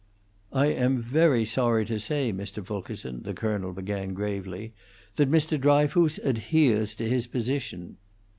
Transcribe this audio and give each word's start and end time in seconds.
"I 0.55 0.65
am 0.73 0.99
very 1.03 1.45
sorry 1.45 1.85
to 1.85 1.99
say, 1.99 2.33
Mr. 2.33 2.65
Fulkerson," 2.65 3.21
the 3.21 3.35
colonel 3.35 3.71
began, 3.71 4.15
gravely, 4.15 4.73
"that 5.17 5.29
Mr. 5.29 5.61
Dryfoos 5.61 6.17
adheres 6.23 6.95
to 6.95 7.07
his 7.07 7.27
position." 7.27 7.97